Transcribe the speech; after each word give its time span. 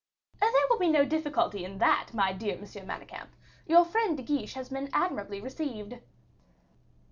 "There 0.39 0.51
will 0.67 0.79
be 0.79 0.89
no 0.89 1.05
difficulty 1.05 1.63
in 1.63 1.77
that, 1.77 2.07
my 2.11 2.33
dear 2.33 2.55
M. 2.55 2.61
Manicamp; 2.87 3.27
your 3.67 3.85
friend 3.85 4.17
De 4.17 4.23
Guiche 4.23 4.55
has 4.55 4.69
been 4.69 4.89
admirably 4.93 5.39
received." 5.39 5.93